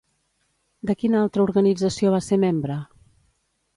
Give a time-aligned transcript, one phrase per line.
[0.91, 2.79] De quina altra organització va ser membre?